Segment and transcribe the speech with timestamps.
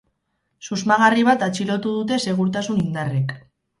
[0.67, 3.37] Susmagarri bat atxilotu dute segurtasun indarrek.